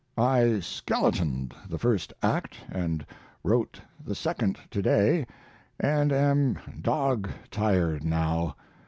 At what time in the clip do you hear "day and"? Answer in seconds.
4.81-6.11